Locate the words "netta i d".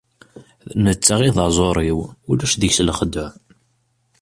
0.83-1.37